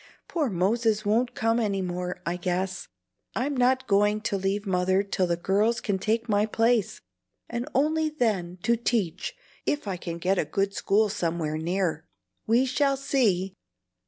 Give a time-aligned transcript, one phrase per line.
[0.27, 2.87] Poor Moses won't come any more, I guess.
[3.35, 7.01] I'm not going to leave Mother till the girls can take my place,
[7.47, 9.35] and only then to teach,
[9.67, 12.07] if I can get a good school somewhere near."
[12.47, 13.53] "We shall see!"